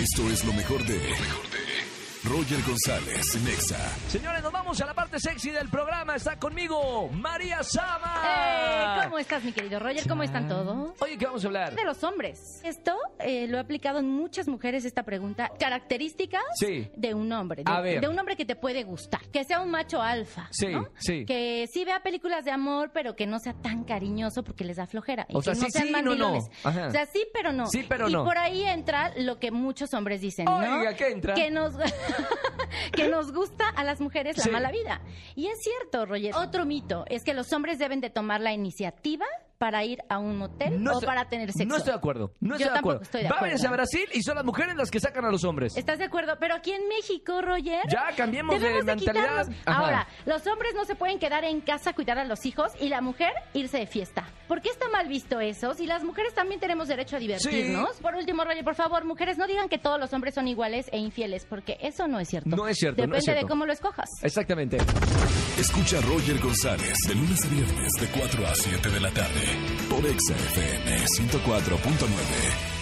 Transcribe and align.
Esto 0.00 0.30
es 0.30 0.44
lo 0.44 0.52
mejor 0.52 0.84
de. 0.86 1.47
Roger 2.28 2.58
González, 2.62 3.40
Nexa. 3.42 3.78
Señores, 4.08 4.42
nos 4.42 4.52
vamos 4.52 4.78
a 4.82 4.86
la 4.86 4.92
parte 4.92 5.18
sexy 5.18 5.50
del 5.50 5.68
programa. 5.68 6.16
Está 6.16 6.38
conmigo 6.38 7.08
María 7.08 7.62
Sama. 7.62 8.22
Eh, 8.26 9.04
¿Cómo 9.04 9.18
estás, 9.18 9.42
mi 9.44 9.52
querido 9.52 9.78
Roger? 9.78 10.06
¿Cómo 10.06 10.22
están 10.22 10.46
todos? 10.46 10.92
Oye, 11.00 11.16
¿qué 11.16 11.24
vamos 11.24 11.42
a 11.44 11.46
hablar? 11.46 11.74
De 11.74 11.84
los 11.84 12.04
hombres. 12.04 12.60
Esto 12.64 12.96
eh, 13.20 13.46
lo 13.48 13.56
he 13.56 13.60
aplicado 13.60 13.98
en 14.00 14.08
muchas 14.10 14.46
mujeres, 14.46 14.84
esta 14.84 15.04
pregunta. 15.04 15.50
Características 15.58 16.42
Sí. 16.58 16.90
de 16.96 17.14
un 17.14 17.32
hombre. 17.32 17.64
De, 17.64 17.72
A 17.72 17.80
ver. 17.80 18.00
de 18.02 18.08
un 18.08 18.18
hombre 18.18 18.36
que 18.36 18.44
te 18.44 18.56
puede 18.56 18.84
gustar. 18.84 19.22
Que 19.32 19.44
sea 19.44 19.60
un 19.60 19.70
macho 19.70 20.02
alfa. 20.02 20.48
Sí, 20.50 20.66
¿no? 20.66 20.88
sí. 20.98 21.24
Que 21.24 21.66
sí 21.72 21.84
vea 21.86 22.00
películas 22.02 22.44
de 22.44 22.50
amor, 22.50 22.90
pero 22.92 23.16
que 23.16 23.26
no 23.26 23.38
sea 23.38 23.54
tan 23.54 23.84
cariñoso 23.84 24.42
porque 24.44 24.64
les 24.64 24.76
da 24.76 24.86
flojera. 24.86 25.24
Y 25.30 25.36
O 25.36 25.40
sea, 25.42 25.54
que 25.54 25.60
no 25.60 25.66
sí, 25.66 25.72
sean 25.72 25.86
sí, 25.86 25.92
no, 26.02 26.14
no. 26.14 26.34
O 26.36 26.90
sea, 26.90 27.06
sí, 27.06 27.26
pero 27.32 27.52
no. 27.52 27.66
Sí, 27.68 27.86
pero 27.88 28.08
y 28.08 28.12
no. 28.12 28.24
por 28.24 28.36
ahí 28.36 28.64
entra 28.64 29.12
lo 29.16 29.38
que 29.38 29.50
muchos 29.50 29.94
hombres 29.94 30.20
dicen, 30.20 30.44
¿no? 30.44 30.58
Oiga, 30.58 30.94
¿qué 30.94 31.08
entra? 31.08 31.34
Que 31.34 31.50
nos, 31.50 31.74
que 32.92 33.08
nos 33.08 33.32
gusta 33.32 33.68
a 33.68 33.84
las 33.84 34.00
mujeres 34.00 34.36
la 34.38 34.44
Sí. 34.44 34.50
mala 34.50 34.70
vida. 34.70 35.00
Y 35.34 35.46
es 35.48 35.62
cierto, 35.62 36.06
Roger. 36.06 36.34
Otro 36.34 36.64
mito 36.64 37.04
es 37.08 37.24
que 37.24 37.34
los 37.34 37.52
hombres 37.52 37.78
deben 37.78 38.00
de 38.00 38.10
tomar 38.10 38.40
la 38.40 38.52
iniciativa 38.52 39.26
para 39.58 39.84
ir 39.84 39.98
a 40.08 40.18
un 40.18 40.36
motel 40.38 40.86
o 40.86 40.92
estoy- 40.92 41.06
para 41.06 41.28
tener 41.28 41.50
sexo. 41.52 41.68
No 41.68 41.76
estoy 41.76 41.92
de 41.92 41.98
acuerdo. 41.98 42.32
No 42.40 42.50
Yo 42.50 42.54
estoy 42.54 42.64
de 42.68 42.72
tampoco 42.74 42.78
acuerdo. 42.92 43.02
estoy 43.02 43.22
de 43.22 43.28
Váyanse 43.28 43.66
a 43.66 43.68
acuerdo. 43.70 43.74
Brasil 43.76 44.08
y 44.14 44.22
son 44.22 44.34
las 44.36 44.44
mujeres 44.44 44.76
las 44.76 44.90
que 44.90 45.00
sacan 45.00 45.24
a 45.24 45.30
los 45.30 45.44
hombres. 45.44 45.76
¿Estás 45.76 45.98
de 45.98 46.04
acuerdo? 46.04 46.36
Pero 46.38 46.54
aquí 46.54 46.70
en 46.72 46.86
México, 46.88 47.42
Roger. 47.42 47.82
Ya, 47.88 48.06
cambiemos 48.16 48.60
de 48.60 48.82
mentalidad. 48.84 49.48
Ahora, 49.66 50.06
los 50.26 50.46
hombres 50.46 50.74
no 50.74 50.84
se 50.84 50.94
pueden 50.94 51.18
quedar 51.18 51.44
en 51.44 51.60
casa 51.60 51.90
a 51.90 51.92
cuidar 51.92 52.18
a 52.18 52.24
los 52.24 52.46
hijos 52.46 52.70
y 52.80 52.88
la 52.88 53.00
mujer 53.00 53.32
irse 53.52 53.78
de 53.78 53.86
fiesta. 53.86 54.28
¿Por 54.46 54.62
qué 54.62 54.70
está 54.70 54.88
mal 54.88 55.08
visto 55.08 55.40
eso? 55.40 55.74
Si 55.74 55.86
las 55.86 56.04
mujeres 56.04 56.34
también 56.34 56.60
tenemos 56.60 56.88
derecho 56.88 57.16
a 57.16 57.18
divertirnos. 57.18 57.96
Por 58.00 58.14
último, 58.14 58.44
Roger, 58.44 58.64
por 58.64 58.74
favor, 58.76 59.04
mujeres, 59.04 59.36
no 59.38 59.46
digan 59.46 59.68
que 59.68 59.78
todos 59.78 59.98
los 59.98 60.12
hombres 60.12 60.34
son 60.34 60.46
iguales 60.48 60.86
e 60.92 60.98
infieles, 60.98 61.44
porque 61.46 61.76
eso 61.80 62.06
no 62.06 62.20
es 62.20 62.28
cierto. 62.28 62.48
No 62.48 62.66
es 62.68 62.76
cierto, 62.78 62.96
no 63.02 63.02
Depende 63.02 63.18
es 63.18 63.24
cierto. 63.24 63.42
de 63.42 63.48
cómo 63.48 63.66
lo 63.66 63.72
escojas. 63.72 64.08
Exactamente. 64.22 64.78
Escucha 65.58 65.98
a 65.98 66.00
Roger 66.02 66.38
González 66.38 66.96
de 67.08 67.14
lunes 67.14 67.44
a 67.44 67.48
viernes 67.48 67.92
de 68.00 68.06
4 68.18 68.46
a 68.46 68.54
7 68.54 68.88
de 68.90 69.00
la 69.00 69.10
tarde 69.10 69.47
por 69.88 70.04
Exa 70.06 70.34
FM 70.34 71.04
104.9. 71.18 72.77